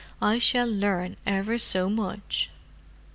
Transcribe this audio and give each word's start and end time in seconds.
I 0.19 0.39
shall 0.39 0.65
learn 0.65 1.15
ever 1.27 1.59
so 1.59 1.87
much." 1.87 2.49